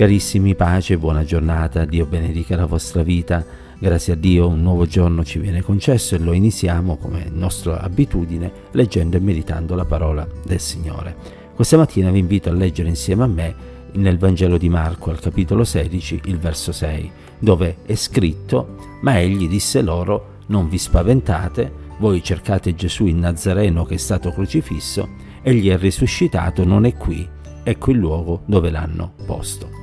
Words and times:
Carissimi, 0.00 0.54
pace, 0.54 0.96
buona 0.96 1.24
giornata, 1.24 1.84
Dio 1.84 2.06
benedica 2.06 2.56
la 2.56 2.64
vostra 2.64 3.02
vita. 3.02 3.44
Grazie 3.78 4.14
a 4.14 4.16
Dio 4.16 4.48
un 4.48 4.62
nuovo 4.62 4.86
giorno 4.86 5.22
ci 5.24 5.38
viene 5.38 5.60
concesso 5.60 6.14
e 6.14 6.18
lo 6.18 6.32
iniziamo 6.32 6.96
come 6.96 7.28
nostra 7.30 7.82
abitudine 7.82 8.50
leggendo 8.70 9.18
e 9.18 9.20
meditando 9.20 9.74
la 9.74 9.84
parola 9.84 10.26
del 10.42 10.58
Signore. 10.58 11.14
Questa 11.54 11.76
mattina 11.76 12.10
vi 12.10 12.18
invito 12.18 12.48
a 12.48 12.54
leggere 12.54 12.88
insieme 12.88 13.24
a 13.24 13.26
me 13.26 13.54
nel 13.92 14.16
Vangelo 14.16 14.56
di 14.56 14.70
Marco 14.70 15.10
al 15.10 15.20
capitolo 15.20 15.64
16 15.64 16.22
il 16.24 16.38
verso 16.38 16.72
6 16.72 17.10
dove 17.38 17.76
è 17.84 17.94
scritto 17.94 18.76
ma 19.02 19.20
egli 19.20 19.48
disse 19.48 19.82
loro 19.82 20.38
non 20.46 20.70
vi 20.70 20.78
spaventate 20.78 21.70
voi 21.98 22.22
cercate 22.22 22.74
Gesù 22.74 23.04
il 23.04 23.16
Nazareno 23.16 23.84
che 23.84 23.96
è 23.96 23.98
stato 23.98 24.30
crocifisso 24.30 25.06
egli 25.42 25.68
è 25.68 25.76
risuscitato 25.76 26.64
non 26.64 26.86
è 26.86 26.96
qui 26.96 27.28
ecco 27.62 27.90
il 27.90 27.98
luogo 27.98 28.42
dove 28.46 28.70
l'hanno 28.70 29.12
posto 29.26 29.79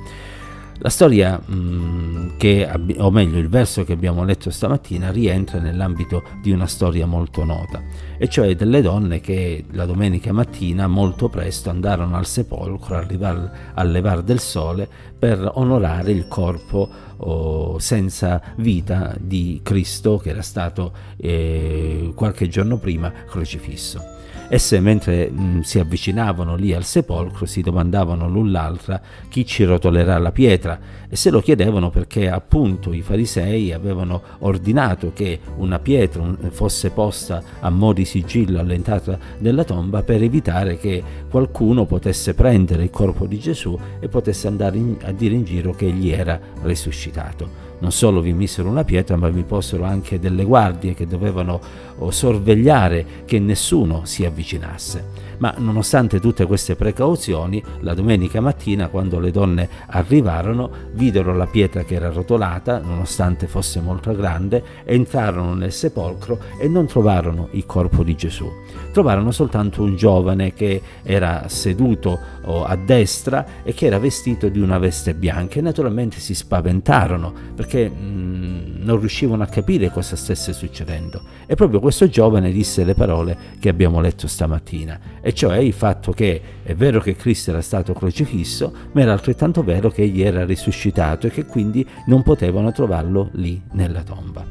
la 0.80 0.90
storia, 0.90 1.40
mm, 1.50 2.36
che, 2.36 2.68
o 2.98 3.10
meglio 3.10 3.38
il 3.38 3.48
verso 3.48 3.84
che 3.84 3.92
abbiamo 3.92 4.24
letto 4.24 4.50
stamattina, 4.50 5.10
rientra 5.10 5.58
nell'ambito 5.58 6.22
di 6.40 6.52
una 6.52 6.66
storia 6.66 7.04
molto 7.04 7.44
nota, 7.44 7.82
e 8.16 8.28
cioè 8.28 8.54
delle 8.54 8.80
donne 8.80 9.20
che 9.20 9.64
la 9.72 9.86
domenica 9.86 10.32
mattina 10.32 10.86
molto 10.86 11.28
presto 11.28 11.70
andarono 11.70 12.16
al 12.16 12.26
sepolcro 12.26 12.96
al 12.96 13.90
levar 13.90 14.22
del 14.22 14.38
sole 14.38 14.88
per 15.18 15.50
onorare 15.54 16.12
il 16.12 16.28
corpo 16.28 16.88
oh, 17.18 17.78
senza 17.78 18.40
vita 18.56 19.14
di 19.18 19.60
Cristo 19.62 20.18
che 20.18 20.30
era 20.30 20.42
stato 20.42 20.92
eh, 21.16 22.12
qualche 22.14 22.48
giorno 22.48 22.78
prima 22.78 23.12
crocifisso. 23.26 24.16
Esse 24.50 24.80
mentre 24.80 25.30
mh, 25.30 25.42
mm, 25.42 25.60
si 25.60 25.78
avvicinavano 25.78 26.56
lì 26.56 26.72
al 26.72 26.84
sepolcro 26.84 27.44
si 27.44 27.60
domandavano 27.60 28.28
l'un 28.28 28.50
l'altra 28.50 28.98
chi 29.28 29.44
ci 29.44 29.64
rotolerà 29.64 30.16
la 30.16 30.32
pietra 30.32 30.80
e 31.06 31.16
se 31.16 31.28
lo 31.28 31.42
chiedevano 31.42 31.90
perché 31.90 32.30
appunto 32.30 32.94
i 32.94 33.02
farisei 33.02 33.74
avevano 33.74 34.22
ordinato 34.38 35.12
che 35.12 35.38
una 35.56 35.78
pietra 35.78 36.24
fosse 36.48 36.90
posta 36.90 37.42
a 37.60 37.68
mo' 37.68 37.92
di 37.92 38.06
sigillo 38.06 38.58
all'entrata 38.58 39.18
della 39.36 39.64
tomba 39.64 40.02
per 40.02 40.22
evitare 40.22 40.78
che 40.78 41.02
qualcuno 41.28 41.84
potesse 41.84 42.32
prendere 42.32 42.84
il 42.84 42.90
corpo 42.90 43.26
di 43.26 43.38
Gesù 43.38 43.78
e 44.00 44.08
potesse 44.08 44.46
andare 44.46 44.78
in, 44.78 44.96
a 45.02 45.12
dire 45.12 45.34
in 45.34 45.44
giro 45.44 45.72
che 45.72 45.86
egli 45.86 46.10
era 46.10 46.40
risuscitato 46.62 47.07
citato 47.08 47.50
non 47.80 47.92
solo 47.92 48.20
vi 48.20 48.32
misero 48.32 48.68
una 48.68 48.84
pietra, 48.84 49.16
ma 49.16 49.28
vi 49.28 49.42
posero 49.42 49.84
anche 49.84 50.18
delle 50.18 50.44
guardie 50.44 50.94
che 50.94 51.06
dovevano 51.06 51.60
oh, 51.98 52.10
sorvegliare 52.10 53.24
che 53.24 53.38
nessuno 53.38 54.04
si 54.04 54.24
avvicinasse. 54.24 55.26
Ma 55.38 55.54
nonostante 55.58 56.18
tutte 56.18 56.46
queste 56.46 56.74
precauzioni, 56.74 57.62
la 57.80 57.94
domenica 57.94 58.40
mattina, 58.40 58.88
quando 58.88 59.20
le 59.20 59.30
donne 59.30 59.68
arrivarono, 59.86 60.68
videro 60.92 61.32
la 61.34 61.46
pietra 61.46 61.84
che 61.84 61.94
era 61.94 62.10
rotolata, 62.10 62.78
nonostante 62.78 63.46
fosse 63.46 63.80
molto 63.80 64.14
grande, 64.16 64.62
entrarono 64.84 65.54
nel 65.54 65.72
sepolcro 65.72 66.40
e 66.58 66.66
non 66.66 66.86
trovarono 66.86 67.48
il 67.52 67.66
corpo 67.66 68.02
di 68.02 68.16
Gesù. 68.16 68.50
Trovarono 68.90 69.30
soltanto 69.30 69.82
un 69.82 69.94
giovane 69.94 70.52
che 70.54 70.82
era 71.04 71.44
seduto 71.46 72.18
oh, 72.44 72.64
a 72.64 72.74
destra 72.74 73.62
e 73.62 73.72
che 73.74 73.86
era 73.86 74.00
vestito 74.00 74.48
di 74.48 74.58
una 74.58 74.78
veste 74.78 75.14
bianca 75.14 75.58
e 75.58 75.62
naturalmente 75.62 76.18
si 76.18 76.34
spaventarono 76.34 77.32
perché 77.54 77.67
mh, 77.76 77.92
mm, 77.92 78.82
non 78.84 78.98
riuscivano 78.98 79.42
a 79.42 79.46
capire 79.46 79.90
cosa 79.90 80.16
stesse 80.16 80.52
succedendo. 80.52 81.20
E 81.46 81.54
proprio 81.54 81.80
questo 81.80 82.08
giovane 82.08 82.50
disse 82.50 82.84
le 82.84 82.94
parole 82.94 83.36
che 83.58 83.68
abbiamo 83.68 84.00
letto 84.00 84.26
stamattina 84.26 84.98
e 85.20 85.34
cioè 85.34 85.58
il 85.58 85.72
fatto 85.72 86.12
che 86.12 86.40
è 86.62 86.74
vero 86.74 87.00
che 87.00 87.16
Cristo 87.16 87.50
era 87.50 87.60
stato 87.60 87.92
crocifisso, 87.92 88.72
ma 88.92 89.02
era 89.02 89.12
altrettanto 89.12 89.62
vero 89.62 89.90
che 89.90 90.02
egli 90.02 90.22
era 90.22 90.44
risuscitato 90.44 91.26
e 91.26 91.30
che 91.30 91.44
quindi 91.44 91.86
non 92.06 92.22
potevano 92.22 92.72
trovarlo 92.72 93.28
lì 93.32 93.60
nella 93.72 94.02
tomba. 94.02 94.44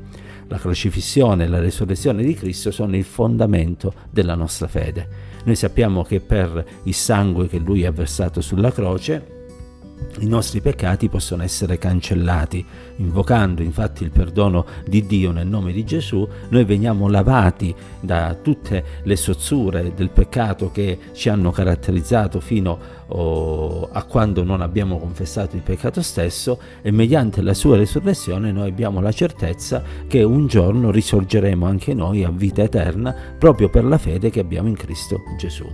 La 0.50 0.58
crocifissione 0.58 1.44
e 1.44 1.48
la 1.48 1.60
resurrezione 1.60 2.24
di 2.24 2.34
Cristo 2.34 2.72
sono 2.72 2.96
il 2.96 3.04
fondamento 3.04 3.94
della 4.10 4.36
nostra 4.36 4.68
fede. 4.68 5.08
Noi 5.44 5.56
sappiamo 5.56 6.04
che 6.04 6.20
per 6.22 6.66
il 6.84 6.94
sangue 6.94 7.48
che 7.48 7.58
lui 7.58 7.86
ha 7.86 7.92
versato 7.92 8.40
sulla 8.40 8.72
croce, 8.72 9.37
i 10.20 10.28
nostri 10.28 10.62
peccati 10.62 11.10
possono 11.10 11.44
essere 11.44 11.78
cancellati. 11.78 12.66
Invocando 12.98 13.62
infatti 13.62 14.04
il 14.04 14.10
perdono 14.10 14.66
di 14.86 15.06
Dio 15.06 15.32
nel 15.32 15.48
nome 15.48 15.72
di 15.72 15.84
Gesù, 15.84 16.28
noi 16.50 16.66
veniamo 16.66 17.08
lavati 17.08 17.74
da 18.00 18.36
tutte 18.42 18.84
le 19.04 19.16
sozzure 19.16 19.94
del 19.94 20.10
peccato 20.10 20.72
che 20.72 20.98
ci 21.14 21.30
hanno 21.30 21.52
caratterizzato 21.52 22.40
fino 22.40 22.80
oh, 23.08 23.90
a 23.92 24.04
quando 24.04 24.44
non 24.44 24.62
abbiamo 24.62 24.98
confessato 24.98 25.56
il 25.56 25.62
peccato 25.62 26.02
stesso 26.02 26.60
e 26.82 26.90
mediante 26.92 27.42
la 27.42 27.54
sua 27.54 27.78
risurrezione 27.78 28.52
noi 28.52 28.70
abbiamo 28.70 29.00
la 29.02 29.12
certezza 29.12 29.84
che 30.08 30.24
un 30.24 30.48
giorno 30.48 30.90
risorgeremo 30.90 31.66
anche 31.66 31.94
noi 31.94 32.24
a 32.24 32.32
vita 32.32 32.64
eterna 32.64 33.16
proprio 33.38 33.70
per 33.70 33.86
la 33.86 33.98
fede 33.98 34.30
che 34.32 34.40
abbiamo 34.40 34.68
in 34.68 34.76
Cristo 34.76 35.22
Gesù. 35.38 35.66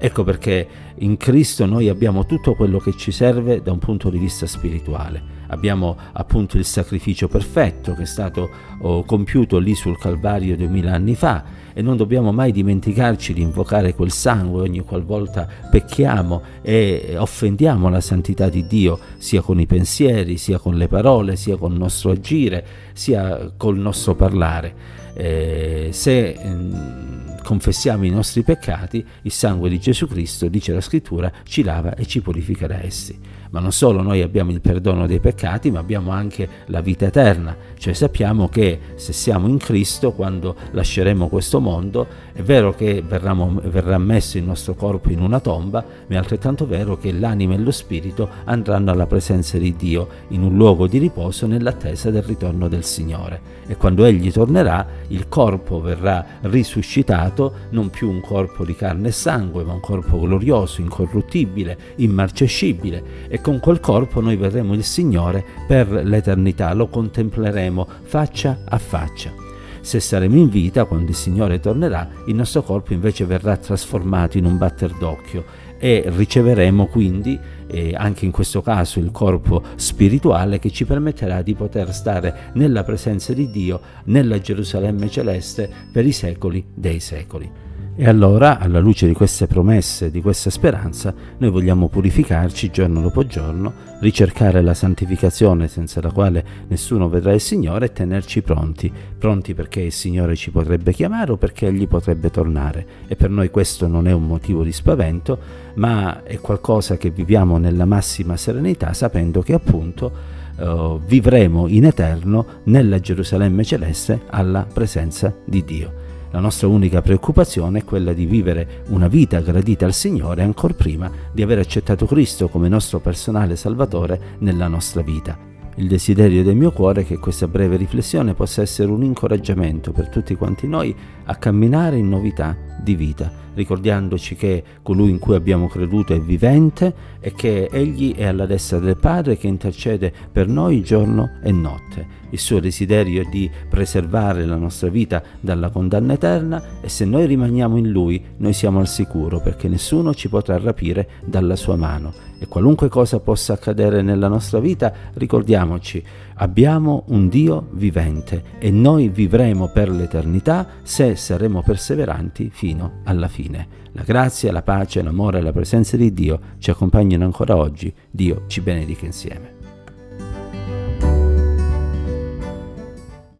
Ecco 0.00 0.22
perché 0.22 0.66
in 0.98 1.16
Cristo 1.16 1.66
noi 1.66 1.88
abbiamo 1.88 2.24
tutto 2.24 2.54
quello 2.54 2.78
che 2.78 2.96
ci 2.96 3.10
serve 3.10 3.62
da 3.62 3.72
un 3.72 3.78
punto 3.78 4.10
di 4.10 4.18
vista 4.18 4.46
spirituale. 4.46 5.36
Abbiamo 5.48 5.96
appunto 6.12 6.56
il 6.56 6.64
sacrificio 6.64 7.26
perfetto 7.26 7.94
che 7.94 8.02
è 8.02 8.06
stato 8.06 8.48
oh, 8.82 9.02
compiuto 9.04 9.58
lì 9.58 9.74
sul 9.74 9.98
Calvario 9.98 10.56
duemila 10.56 10.92
anni 10.92 11.14
fa 11.14 11.42
e 11.72 11.82
non 11.82 11.96
dobbiamo 11.96 12.32
mai 12.32 12.52
dimenticarci 12.52 13.32
di 13.32 13.40
invocare 13.40 13.94
quel 13.94 14.12
sangue 14.12 14.62
ogni 14.62 14.80
qualvolta 14.80 15.48
pecchiamo 15.70 16.42
e 16.60 17.14
offendiamo 17.16 17.88
la 17.88 18.00
santità 18.00 18.48
di 18.48 18.66
Dio 18.66 18.98
sia 19.16 19.40
con 19.40 19.58
i 19.58 19.66
pensieri, 19.66 20.36
sia 20.36 20.58
con 20.58 20.76
le 20.76 20.86
parole, 20.86 21.34
sia 21.36 21.56
con 21.56 21.72
il 21.72 21.78
nostro 21.78 22.10
agire, 22.10 22.64
sia 22.92 23.52
col 23.56 23.78
nostro 23.78 24.14
parlare. 24.14 24.96
Eh, 25.14 25.88
se 25.92 26.38
mm, 26.38 27.07
confessiamo 27.48 28.04
i 28.04 28.10
nostri 28.10 28.42
peccati, 28.42 29.02
il 29.22 29.32
sangue 29.32 29.70
di 29.70 29.80
Gesù 29.80 30.06
Cristo, 30.06 30.48
dice 30.48 30.74
la 30.74 30.82
scrittura, 30.82 31.32
ci 31.44 31.62
lava 31.62 31.94
e 31.94 32.04
ci 32.04 32.20
purifica 32.20 32.66
da 32.66 32.84
essi. 32.84 33.18
Ma 33.50 33.60
non 33.60 33.72
solo 33.72 34.02
noi 34.02 34.20
abbiamo 34.20 34.50
il 34.50 34.60
perdono 34.60 35.06
dei 35.06 35.18
peccati, 35.18 35.70
ma 35.70 35.78
abbiamo 35.78 36.10
anche 36.10 36.46
la 36.66 36.82
vita 36.82 37.06
eterna, 37.06 37.56
cioè 37.78 37.94
sappiamo 37.94 38.50
che 38.50 38.78
se 38.96 39.14
siamo 39.14 39.48
in 39.48 39.56
Cristo, 39.56 40.12
quando 40.12 40.54
lasceremo 40.72 41.28
questo 41.28 41.58
mondo, 41.58 42.06
è 42.34 42.42
vero 42.42 42.74
che 42.74 43.02
verramo, 43.06 43.62
verrà 43.64 43.96
messo 43.96 44.36
il 44.36 44.44
nostro 44.44 44.74
corpo 44.74 45.10
in 45.10 45.22
una 45.22 45.40
tomba, 45.40 45.82
ma 46.06 46.14
è 46.14 46.18
altrettanto 46.18 46.66
vero 46.66 46.98
che 46.98 47.12
l'anima 47.12 47.54
e 47.54 47.58
lo 47.58 47.70
spirito 47.70 48.28
andranno 48.44 48.90
alla 48.90 49.06
presenza 49.06 49.56
di 49.56 49.74
Dio 49.74 50.08
in 50.28 50.42
un 50.42 50.54
luogo 50.54 50.86
di 50.86 50.98
riposo 50.98 51.46
nell'attesa 51.46 52.10
del 52.10 52.24
ritorno 52.24 52.68
del 52.68 52.84
Signore. 52.84 53.56
E 53.66 53.76
quando 53.76 54.04
Egli 54.04 54.30
tornerà, 54.30 54.86
il 55.08 55.28
corpo 55.28 55.80
verrà 55.80 56.24
risuscitato 56.42 57.37
creato 57.38 57.54
non 57.70 57.90
più 57.90 58.10
un 58.10 58.20
corpo 58.20 58.64
di 58.64 58.74
carne 58.74 59.08
e 59.08 59.12
sangue, 59.12 59.62
ma 59.62 59.72
un 59.72 59.80
corpo 59.80 60.18
glorioso, 60.18 60.80
incorruttibile, 60.80 61.78
immarcescibile 61.96 63.26
e 63.28 63.40
con 63.40 63.60
quel 63.60 63.78
corpo 63.78 64.20
noi 64.20 64.36
vedremo 64.36 64.74
il 64.74 64.82
Signore 64.82 65.44
per 65.66 65.88
l'eternità, 65.88 66.72
lo 66.74 66.88
contempleremo 66.88 67.86
faccia 68.02 68.58
a 68.64 68.78
faccia. 68.78 69.32
Se 69.80 70.00
saremo 70.00 70.36
in 70.36 70.48
vita, 70.48 70.84
quando 70.84 71.10
il 71.10 71.16
Signore 71.16 71.60
tornerà, 71.60 72.08
il 72.26 72.34
nostro 72.34 72.62
corpo 72.62 72.92
invece 72.92 73.24
verrà 73.24 73.56
trasformato 73.56 74.36
in 74.36 74.44
un 74.44 74.58
batter 74.58 74.92
d'occhio 74.98 75.66
e 75.78 76.04
riceveremo 76.06 76.86
quindi 76.86 77.38
eh, 77.68 77.94
anche 77.96 78.24
in 78.24 78.30
questo 78.30 78.62
caso 78.62 78.98
il 78.98 79.10
corpo 79.10 79.62
spirituale 79.76 80.58
che 80.58 80.70
ci 80.70 80.84
permetterà 80.84 81.42
di 81.42 81.54
poter 81.54 81.92
stare 81.92 82.50
nella 82.54 82.82
presenza 82.82 83.32
di 83.32 83.50
Dio 83.50 83.80
nella 84.04 84.40
Gerusalemme 84.40 85.08
celeste 85.08 85.70
per 85.92 86.06
i 86.06 86.12
secoli 86.12 86.64
dei 86.74 87.00
secoli. 87.00 87.67
E 88.00 88.06
allora, 88.06 88.60
alla 88.60 88.78
luce 88.78 89.08
di 89.08 89.12
queste 89.12 89.48
promesse, 89.48 90.12
di 90.12 90.22
questa 90.22 90.50
speranza, 90.50 91.12
noi 91.38 91.50
vogliamo 91.50 91.88
purificarci 91.88 92.70
giorno 92.70 93.00
dopo 93.00 93.26
giorno, 93.26 93.72
ricercare 93.98 94.62
la 94.62 94.72
santificazione 94.72 95.66
senza 95.66 96.00
la 96.00 96.12
quale 96.12 96.44
nessuno 96.68 97.08
vedrà 97.08 97.32
il 97.32 97.40
Signore 97.40 97.86
e 97.86 97.92
tenerci 97.92 98.40
pronti, 98.40 98.92
pronti 99.18 99.52
perché 99.52 99.80
il 99.80 99.90
Signore 99.90 100.36
ci 100.36 100.52
potrebbe 100.52 100.92
chiamare 100.92 101.32
o 101.32 101.36
perché 101.38 101.66
Egli 101.66 101.88
potrebbe 101.88 102.30
tornare. 102.30 102.86
E 103.08 103.16
per 103.16 103.30
noi 103.30 103.50
questo 103.50 103.88
non 103.88 104.06
è 104.06 104.12
un 104.12 104.28
motivo 104.28 104.62
di 104.62 104.70
spavento, 104.70 105.36
ma 105.74 106.22
è 106.22 106.38
qualcosa 106.38 106.96
che 106.96 107.10
viviamo 107.10 107.58
nella 107.58 107.84
massima 107.84 108.36
serenità, 108.36 108.92
sapendo 108.92 109.42
che 109.42 109.54
appunto 109.54 110.36
Uh, 110.58 111.00
vivremo 111.06 111.68
in 111.68 111.84
eterno 111.84 112.44
nella 112.64 112.98
Gerusalemme 112.98 113.62
celeste 113.62 114.22
alla 114.30 114.66
presenza 114.66 115.32
di 115.44 115.62
Dio. 115.62 115.97
La 116.30 116.40
nostra 116.40 116.68
unica 116.68 117.00
preoccupazione 117.00 117.78
è 117.78 117.84
quella 117.84 118.12
di 118.12 118.26
vivere 118.26 118.84
una 118.88 119.08
vita 119.08 119.40
gradita 119.40 119.86
al 119.86 119.94
Signore 119.94 120.42
ancora 120.42 120.74
prima 120.74 121.10
di 121.32 121.42
aver 121.42 121.58
accettato 121.58 122.04
Cristo 122.04 122.48
come 122.48 122.68
nostro 122.68 123.00
personale 123.00 123.56
Salvatore 123.56 124.36
nella 124.40 124.68
nostra 124.68 125.00
vita. 125.00 125.38
Il 125.76 125.88
desiderio 125.88 126.42
del 126.42 126.56
mio 126.56 126.70
cuore 126.72 127.02
è 127.02 127.06
che 127.06 127.18
questa 127.18 127.48
breve 127.48 127.76
riflessione 127.76 128.34
possa 128.34 128.62
essere 128.62 128.90
un 128.90 129.04
incoraggiamento 129.04 129.92
per 129.92 130.08
tutti 130.08 130.34
quanti 130.34 130.66
noi 130.66 130.94
a 131.24 131.36
camminare 131.36 131.96
in 131.96 132.08
novità 132.08 132.67
di 132.82 132.94
vita, 132.94 133.30
ricordandoci 133.54 134.34
che 134.34 134.62
colui 134.82 135.10
in 135.10 135.18
cui 135.18 135.34
abbiamo 135.34 135.68
creduto 135.68 136.14
è 136.14 136.20
vivente 136.20 136.94
e 137.20 137.32
che 137.32 137.68
Egli 137.70 138.14
è 138.14 138.24
alla 138.24 138.46
destra 138.46 138.78
del 138.78 138.96
Padre 138.96 139.36
che 139.36 139.46
intercede 139.48 140.12
per 140.30 140.48
noi 140.48 140.82
giorno 140.82 141.38
e 141.42 141.52
notte. 141.52 142.16
Il 142.30 142.38
suo 142.38 142.60
desiderio 142.60 143.22
è 143.22 143.24
di 143.24 143.50
preservare 143.68 144.44
la 144.44 144.56
nostra 144.56 144.88
vita 144.88 145.22
dalla 145.40 145.70
condanna 145.70 146.12
eterna 146.12 146.62
e 146.82 146.88
se 146.88 147.04
noi 147.06 147.26
rimaniamo 147.26 147.76
in 147.78 147.90
Lui 147.90 148.22
noi 148.36 148.52
siamo 148.52 148.80
al 148.80 148.88
sicuro 148.88 149.40
perché 149.40 149.66
nessuno 149.68 150.14
ci 150.14 150.28
potrà 150.28 150.58
rapire 150.58 151.08
dalla 151.24 151.56
sua 151.56 151.76
mano. 151.76 152.12
E 152.40 152.46
qualunque 152.46 152.88
cosa 152.88 153.18
possa 153.18 153.54
accadere 153.54 154.02
nella 154.02 154.28
nostra 154.28 154.60
vita, 154.60 154.92
ricordiamoci, 155.14 156.02
abbiamo 156.34 157.04
un 157.08 157.28
Dio 157.28 157.68
vivente 157.72 158.44
e 158.58 158.70
noi 158.70 159.08
vivremo 159.08 159.70
per 159.72 159.88
l'eternità 159.88 160.66
se 160.82 161.16
saremo 161.16 161.62
perseveranti 161.62 162.50
fino 162.68 163.00
alla 163.04 163.28
fine. 163.28 163.66
La 163.92 164.02
grazia, 164.02 164.52
la 164.52 164.62
pace, 164.62 165.02
l'amore 165.02 165.38
e 165.38 165.42
la 165.42 165.52
presenza 165.52 165.96
di 165.96 166.12
Dio 166.12 166.40
ci 166.58 166.70
accompagnano 166.70 167.24
ancora 167.24 167.56
oggi. 167.56 167.92
Dio 168.10 168.42
ci 168.46 168.60
benedica 168.60 169.06
insieme. 169.06 169.57